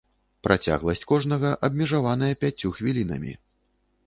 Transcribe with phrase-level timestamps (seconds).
[0.45, 3.37] Працягласць кожнага абмежаваная пяццю хвілінамі.